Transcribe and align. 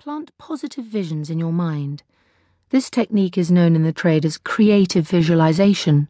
Plant 0.00 0.30
positive 0.38 0.86
visions 0.86 1.28
in 1.28 1.38
your 1.38 1.52
mind. 1.52 2.04
This 2.70 2.88
technique 2.88 3.36
is 3.36 3.50
known 3.50 3.76
in 3.76 3.82
the 3.82 3.92
trade 3.92 4.24
as 4.24 4.38
creative 4.38 5.06
visualization. 5.06 6.08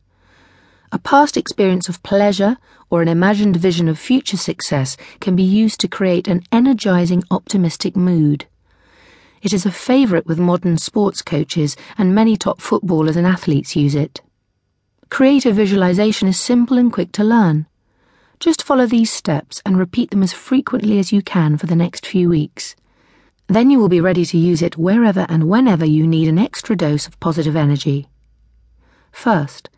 A 0.93 0.99
past 1.01 1.37
experience 1.37 1.89
of 1.89 2.01
pleasure 2.05 2.57
or 2.89 3.03
an 3.03 3.09
imagined 3.09 3.57
vision 3.57 3.89
of 3.89 3.99
future 3.99 4.37
success 4.37 4.97
can 5.19 5.35
be 5.35 5.43
used 5.43 5.81
to 5.81 5.89
create 5.89 6.29
an 6.29 6.45
energizing, 6.53 7.25
optimistic 7.33 7.97
mood. 7.97 8.47
It 9.43 9.53
is 9.53 9.67
a 9.67 9.73
favorite 9.73 10.25
with 10.25 10.39
modern 10.39 10.79
sports 10.79 11.21
coaches, 11.21 11.77
and 11.99 12.15
many 12.15 12.37
top 12.37 12.61
footballers 12.61 13.17
and 13.17 13.27
athletes 13.27 13.75
use 13.75 13.97
it. 13.97 14.21
Creative 15.09 15.57
visualization 15.57 16.29
is 16.29 16.39
simple 16.39 16.79
and 16.79 16.93
quick 16.93 17.11
to 17.11 17.25
learn. 17.25 17.67
Just 18.39 18.63
follow 18.63 18.87
these 18.87 19.11
steps 19.11 19.61
and 19.67 19.77
repeat 19.77 20.13
them 20.13 20.23
as 20.23 20.33
frequently 20.33 21.01
as 21.01 21.13
you 21.13 21.23
can 21.23 21.59
for 21.59 21.67
the 21.67 21.75
next 21.75 22.07
few 22.07 22.29
weeks. 22.29 22.77
Then 23.51 23.69
you 23.69 23.81
will 23.81 23.89
be 23.89 24.01
ready 24.01 24.25
to 24.27 24.39
use 24.39 24.63
it 24.63 24.79
wherever 24.79 25.27
and 25.29 25.49
whenever 25.49 25.85
you 25.85 26.07
need 26.07 26.29
an 26.29 26.39
extra 26.39 26.77
dose 26.77 27.09
of 27.09 27.19
positive 27.19 27.57
energy. 27.57 28.07
First, 29.11 29.69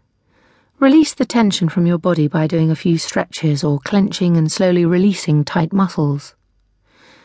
release 0.79 1.15
the 1.15 1.25
tension 1.25 1.71
from 1.71 1.87
your 1.87 1.97
body 1.97 2.29
by 2.29 2.47
doing 2.47 2.71
a 2.71 2.77
few 2.77 2.99
stretches 2.99 3.65
or 3.65 3.79
clenching 3.79 4.37
and 4.37 4.53
slowly 4.53 4.85
releasing 4.85 5.43
tight 5.43 5.73
muscles. 5.73 6.35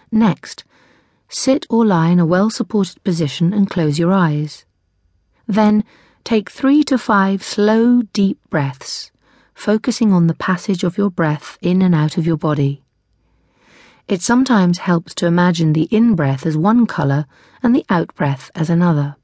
Next, 0.10 0.64
sit 1.28 1.66
or 1.70 1.86
lie 1.86 2.12
in 2.12 2.20
a 2.20 2.26
well 2.26 2.50
supported 2.50 3.04
position 3.04 3.54
and 3.54 3.70
close 3.70 4.00
your 4.00 4.14
eyes. 4.14 4.64
Then, 5.50 5.84
take 6.24 6.50
three 6.50 6.82
to 6.84 6.98
five 6.98 7.44
slow, 7.44 8.04
deep 8.14 8.40
breaths, 8.50 9.12
focusing 9.54 10.14
on 10.14 10.28
the 10.28 10.34
passage 10.34 10.86
of 10.86 10.98
your 10.98 11.12
breath 11.12 11.58
in 11.62 11.82
and 11.82 11.94
out 11.94 12.18
of 12.18 12.26
your 12.26 12.38
body. 12.38 12.86
It 14.08 14.22
sometimes 14.22 14.78
helps 14.78 15.14
to 15.16 15.26
imagine 15.26 15.74
the 15.74 15.90
in 15.92 16.16
breath 16.16 16.46
as 16.46 16.56
one 16.56 16.86
colour 16.86 17.26
and 17.62 17.76
the 17.76 17.86
out 17.90 18.16
breath 18.16 18.50
as 18.56 18.70
another. 18.70 19.18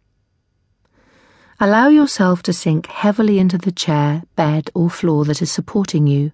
Allow 1.58 1.88
yourself 1.88 2.44
to 2.44 2.52
sink 2.52 2.88
heavily 2.88 3.40
into 3.40 3.58
the 3.58 3.72
chair, 3.72 4.23
bed, 4.36 4.70
or 4.73 4.90
floor 4.90 5.23
that 5.23 5.42
is 5.42 5.50
supporting 5.50 6.06
you, 6.06 6.34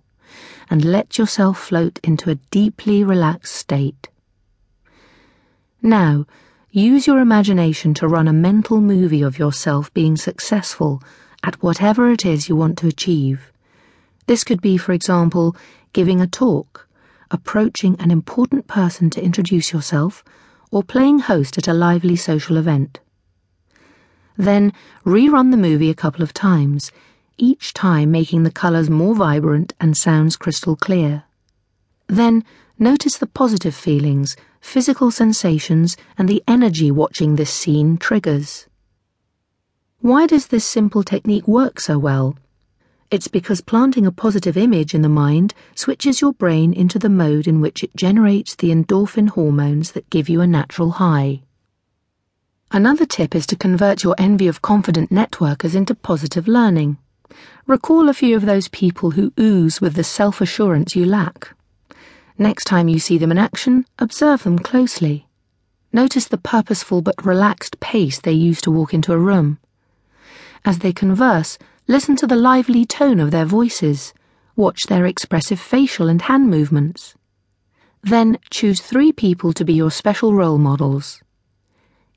and 0.68 0.84
let 0.84 1.20
yourself 1.20 1.60
float 1.60 2.00
into 2.04 2.32
a 2.32 2.40
deeply 2.50 3.04
relaxed 3.04 3.54
state. 3.54 4.10
Now, 5.84 6.26
use 6.72 7.06
your 7.06 7.20
imagination 7.20 7.94
to 7.96 8.08
run 8.08 8.28
a 8.28 8.34
mental 8.34 8.82
movie 8.82 9.22
of 9.22 9.38
yourself 9.38 9.94
being 9.94 10.18
successful 10.18 11.04
at 11.44 11.62
whatever 11.62 12.10
it 12.10 12.26
is 12.26 12.50
you 12.50 12.56
want 12.56 12.80
to 12.80 12.88
achieve. 12.88 13.52
This 14.26 14.44
could 14.44 14.62
be, 14.62 14.76
for 14.78 14.94
example, 14.94 15.56
giving 15.94 16.20
a 16.20 16.26
talk 16.26 16.89
approaching 17.32 17.96
an 18.00 18.12
important 18.12 18.68
person 18.68 19.10
to 19.12 19.24
introduce 19.24 19.72
yourself, 19.72 20.24
or 20.72 20.84
playing 20.84 21.20
host 21.20 21.58
at 21.58 21.68
a 21.68 21.74
lively 21.74 22.16
social 22.16 22.58
event. 22.58 23.00
Then 24.38 24.74
rerun 25.06 25.52
the 25.52 25.58
movie 25.58 25.90
a 25.90 25.96
couple 25.96 26.24
of 26.24 26.34
times, 26.34 26.92
each 27.38 27.74
time 27.74 28.12
making 28.12 28.44
the 28.44 28.52
colours 28.52 28.90
more 28.90 29.16
vibrant 29.16 29.74
and 29.80 29.96
sounds 29.96 30.36
crystal 30.36 30.76
clear. 30.76 31.24
Then 32.08 32.44
notice 32.78 33.18
the 33.18 33.28
positive 33.28 33.76
feelings, 33.76 34.36
physical 34.62 35.12
sensations, 35.12 35.96
and 36.18 36.28
the 36.28 36.44
energy 36.48 36.92
watching 36.92 37.36
this 37.36 37.52
scene 37.52 37.98
triggers. 37.98 38.68
Why 40.02 40.26
does 40.28 40.48
this 40.48 40.66
simple 40.66 41.04
technique 41.04 41.48
work 41.48 41.80
so 41.80 42.00
well? 42.00 42.36
It's 43.12 43.28
because 43.28 43.62
planting 43.62 44.06
a 44.06 44.12
positive 44.12 44.56
image 44.56 44.94
in 44.94 45.02
the 45.02 45.10
mind 45.10 45.56
switches 45.74 46.22
your 46.22 46.32
brain 46.32 46.72
into 46.72 47.00
the 47.00 47.10
mode 47.10 47.48
in 47.48 47.60
which 47.60 47.84
it 47.84 47.96
generates 47.96 48.54
the 48.54 48.70
endorphin 48.70 49.30
hormones 49.30 49.94
that 49.94 50.12
give 50.12 50.30
you 50.30 50.42
a 50.42 50.48
natural 50.48 50.92
high. 50.92 51.42
Another 52.72 53.08
tip 53.08 53.34
is 53.34 53.48
to 53.48 53.56
convert 53.56 54.04
your 54.04 54.14
envy 54.20 54.48
of 54.48 54.62
confident 54.62 55.10
networkers 55.10 55.74
into 55.74 55.96
positive 55.96 56.48
learning. 56.48 57.00
Recall 57.66 58.10
a 58.10 58.14
few 58.14 58.36
of 58.36 58.46
those 58.46 58.68
people 58.68 59.12
who 59.12 59.34
ooze 59.40 59.82
with 59.82 59.96
the 59.96 60.04
self 60.04 60.40
assurance 60.40 60.96
you 60.96 61.04
lack. 61.04 61.56
Next 62.38 62.66
time 62.66 62.88
you 62.88 63.00
see 63.00 63.18
them 63.18 63.32
in 63.32 63.40
action, 63.40 63.86
observe 63.98 64.44
them 64.44 64.60
closely. 64.60 65.28
Notice 65.92 66.28
the 66.28 66.38
purposeful 66.38 67.02
but 67.02 67.26
relaxed 67.26 67.80
pace 67.80 68.20
they 68.20 68.34
use 68.34 68.62
to 68.62 68.70
walk 68.70 68.94
into 68.94 69.14
a 69.14 69.18
room. 69.18 69.58
As 70.64 70.80
they 70.80 70.94
converse, 70.94 71.58
Listen 71.90 72.16
to 72.18 72.28
the 72.28 72.36
lively 72.36 72.86
tone 72.86 73.20
of 73.20 73.32
their 73.32 73.46
voices. 73.46 74.14
Watch 74.56 74.84
their 74.84 75.08
expressive 75.08 75.60
facial 75.60 76.08
and 76.08 76.22
hand 76.22 76.48
movements. 76.48 77.16
Then 78.04 78.38
choose 78.52 78.80
three 78.80 79.12
people 79.12 79.54
to 79.54 79.66
be 79.66 79.74
your 79.74 79.90
special 79.90 80.36
role 80.36 80.60
models. 80.60 81.20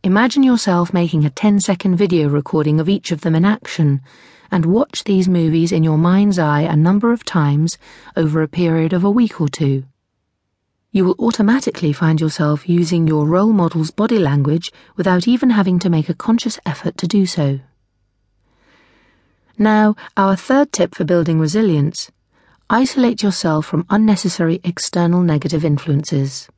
Imagine 0.02 0.42
yourself 0.42 0.92
making 0.92 1.24
a 1.24 1.30
10 1.30 1.58
second 1.60 1.96
video 1.96 2.28
recording 2.28 2.80
of 2.80 2.88
each 2.90 3.12
of 3.12 3.22
them 3.22 3.34
in 3.34 3.46
action 3.46 4.02
and 4.50 4.66
watch 4.66 5.04
these 5.04 5.26
movies 5.26 5.72
in 5.72 5.82
your 5.82 5.96
mind's 5.96 6.38
eye 6.38 6.60
a 6.60 6.76
number 6.76 7.10
of 7.10 7.24
times 7.24 7.78
over 8.14 8.42
a 8.42 8.48
period 8.48 8.92
of 8.92 9.04
a 9.04 9.10
week 9.10 9.40
or 9.40 9.48
two. 9.48 9.84
You 10.90 11.06
will 11.06 11.16
automatically 11.18 11.94
find 11.94 12.20
yourself 12.20 12.68
using 12.68 13.08
your 13.08 13.24
role 13.24 13.54
model's 13.54 13.90
body 13.90 14.18
language 14.18 14.70
without 14.96 15.26
even 15.26 15.48
having 15.48 15.78
to 15.78 15.88
make 15.88 16.10
a 16.10 16.14
conscious 16.14 16.60
effort 16.66 16.98
to 16.98 17.08
do 17.08 17.24
so. 17.24 17.60
Now, 19.58 19.96
our 20.16 20.34
third 20.34 20.72
tip 20.72 20.94
for 20.94 21.04
building 21.04 21.38
resilience 21.38 22.10
isolate 22.70 23.22
yourself 23.22 23.66
from 23.66 23.84
unnecessary 23.90 24.58
external 24.64 25.20
negative 25.20 25.62
influences. 25.62 26.48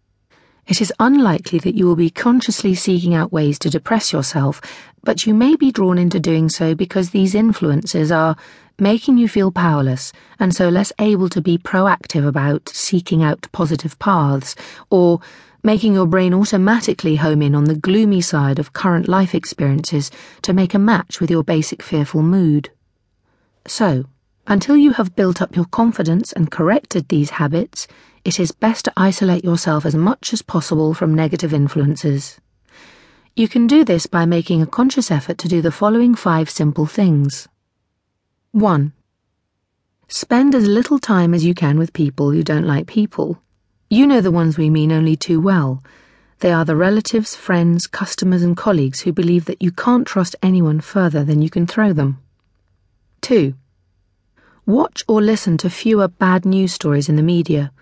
It 0.69 0.81
is 0.81 0.93
unlikely 1.01 1.59
that 1.59 1.75
you 1.75 1.87
will 1.87 1.97
be 1.97 2.09
consciously 2.09 2.75
seeking 2.77 3.13
out 3.13 3.33
ways 3.33 3.59
to 3.59 3.69
depress 3.69 4.13
yourself, 4.13 4.61
but 5.03 5.27
you 5.27 5.35
may 5.35 5.57
be 5.57 5.73
drawn 5.73 5.99
into 5.99 6.21
doing 6.21 6.49
so 6.49 6.75
because 6.75 7.11
these 7.11 7.35
influences 7.35 8.13
are 8.13 8.37
making 8.79 9.19
you 9.19 9.29
feel 9.29 9.51
powerless 9.51 10.13
and 10.39 10.55
so 10.55 10.69
less 10.69 10.93
able 11.01 11.29
to 11.31 11.43
be 11.43 11.59
proactive 11.59 12.27
about 12.27 12.69
seeking 12.69 13.25
out 13.25 13.49
positive 13.51 13.99
paths, 13.99 14.55
or 14.89 15.21
making 15.65 15.95
your 15.95 16.07
brain 16.07 16.33
automatically 16.33 17.17
home 17.17 17.43
in 17.43 17.57
on 17.57 17.65
the 17.65 17.75
gloomy 17.75 18.21
side 18.21 18.61
of 18.61 18.73
current 18.73 19.09
life 19.09 19.35
experiences 19.35 20.13
to 20.43 20.53
make 20.53 20.75
a 20.75 20.79
match 20.79 21.21
with 21.21 21.31
your 21.31 21.43
basic 21.43 21.83
fearful 21.83 22.23
mood. 22.23 22.71
So, 23.67 24.05
until 24.47 24.77
you 24.77 24.93
have 24.93 25.17
built 25.17 25.41
up 25.41 25.57
your 25.57 25.65
confidence 25.65 26.33
and 26.33 26.51
corrected 26.51 27.09
these 27.09 27.31
habits, 27.31 27.87
it 28.25 28.39
is 28.39 28.53
best 28.53 28.85
to 28.85 28.93
isolate 28.97 29.45
yourself 29.45 29.87
as 29.87 29.95
much 29.95 30.33
as 30.33 30.43
possible 30.43 30.93
from 30.93 31.15
negative 31.15 31.55
influences. 31.55 32.39
You 33.37 33.49
can 33.49 33.67
do 33.67 33.85
this 33.85 34.07
by 34.07 34.27
making 34.27 34.63
a 34.63 34.67
conscious 34.67 35.11
effort 35.11 35.39
to 35.39 35.49
do 35.49 35.61
the 35.61 35.73
following 35.73 36.15
five 36.15 36.49
simple 36.49 36.87
things. 36.87 37.49
1. 38.53 38.93
Spend 40.09 40.55
as 40.55 40.69
little 40.69 40.99
time 40.99 41.35
as 41.35 41.45
you 41.45 41.55
can 41.55 41.79
with 41.79 41.93
people 41.93 42.31
who 42.31 42.43
don't 42.43 42.67
like 42.67 42.87
people. 42.87 43.43
You 43.91 44.07
know 44.07 44.21
the 44.21 44.31
ones 44.31 44.59
we 44.59 44.71
mean 44.71 44.93
only 44.93 45.17
too 45.17 45.41
well. 45.41 45.83
They 46.41 46.53
are 46.53 46.65
the 46.65 46.77
relatives, 46.77 47.35
friends, 47.35 47.87
customers, 47.87 48.43
and 48.43 48.57
colleagues 48.57 49.01
who 49.01 49.13
believe 49.13 49.47
that 49.47 49.63
you 49.63 49.73
can't 49.73 50.07
trust 50.07 50.37
anyone 50.43 50.81
further 50.81 51.25
than 51.25 51.43
you 51.43 51.49
can 51.49 51.67
throw 51.67 51.93
them. 51.93 52.21
2. 53.25 53.55
Watch 54.67 55.03
or 55.09 55.23
listen 55.23 55.57
to 55.57 55.71
fewer 55.71 56.09
bad 56.09 56.45
news 56.45 56.75
stories 56.75 57.09
in 57.09 57.17
the 57.17 57.23
media. 57.23 57.73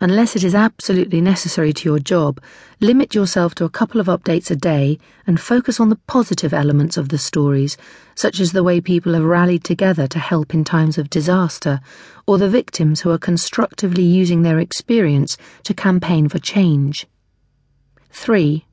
Unless 0.00 0.34
it 0.34 0.42
is 0.42 0.56
absolutely 0.56 1.20
necessary 1.20 1.72
to 1.72 1.88
your 1.88 2.00
job, 2.00 2.40
limit 2.80 3.14
yourself 3.14 3.54
to 3.54 3.64
a 3.64 3.70
couple 3.70 4.00
of 4.00 4.08
updates 4.08 4.50
a 4.50 4.56
day 4.56 4.98
and 5.24 5.40
focus 5.40 5.78
on 5.78 5.88
the 5.88 6.00
positive 6.08 6.52
elements 6.52 6.96
of 6.96 7.10
the 7.10 7.16
stories, 7.16 7.76
such 8.16 8.40
as 8.40 8.50
the 8.50 8.64
way 8.64 8.80
people 8.80 9.14
have 9.14 9.22
rallied 9.22 9.62
together 9.62 10.08
to 10.08 10.18
help 10.18 10.52
in 10.52 10.64
times 10.64 10.98
of 10.98 11.08
disaster, 11.10 11.80
or 12.26 12.36
the 12.36 12.48
victims 12.48 13.02
who 13.02 13.12
are 13.12 13.18
constructively 13.18 14.02
using 14.02 14.42
their 14.42 14.58
experience 14.58 15.36
to 15.62 15.72
campaign 15.74 16.28
for 16.28 16.40
change. 16.40 17.06
3. 18.10 18.66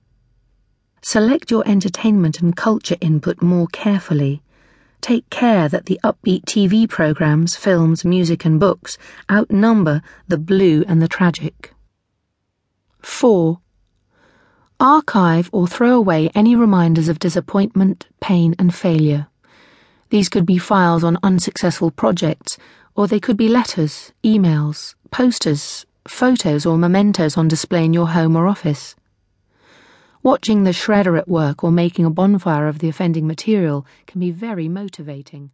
Select 1.04 1.52
your 1.52 1.68
entertainment 1.68 2.42
and 2.42 2.56
culture 2.56 2.98
input 3.00 3.44
more 3.44 3.68
carefully. 3.68 4.42
Take 5.06 5.30
care 5.30 5.70
that 5.70 5.86
the 5.86 6.00
upbeat 6.04 6.46
TV 6.46 6.90
programs, 6.90 7.56
films, 7.56 8.04
music, 8.04 8.44
and 8.44 8.60
books 8.60 8.98
outnumber 9.32 10.02
the 10.28 10.40
blue 10.40 10.84
and 10.88 11.00
the 11.00 11.08
tragic. 11.08 11.76
4. 13.02 13.60
Archive 14.80 15.48
or 15.54 15.68
throw 15.68 15.96
away 15.96 16.32
any 16.34 16.56
reminders 16.56 17.08
of 17.08 17.20
disappointment, 17.20 18.08
pain, 18.20 18.56
and 18.58 18.74
failure. 18.74 19.28
These 20.10 20.28
could 20.28 20.48
be 20.48 20.58
files 20.58 21.04
on 21.04 21.20
unsuccessful 21.22 21.92
projects, 21.92 22.58
or 22.96 23.08
they 23.08 23.20
could 23.20 23.38
be 23.38 23.48
letters, 23.48 24.12
emails, 24.24 24.96
posters, 25.12 25.86
photos, 26.08 26.66
or 26.66 26.80
mementos 26.80 27.38
on 27.38 27.48
display 27.48 27.86
in 27.86 27.94
your 27.94 28.08
home 28.08 28.36
or 28.36 28.48
office. 28.48 28.96
Watching 30.26 30.64
the 30.64 30.72
shredder 30.72 31.20
at 31.20 31.28
work 31.28 31.64
or 31.64 31.70
making 31.70 32.04
a 32.04 32.10
bonfire 32.10 32.68
of 32.68 32.80
the 32.80 32.90
offending 32.90 33.28
material 33.28 33.86
can 34.08 34.20
be 34.20 34.32
very 34.32 34.68
motivating. 34.68 35.52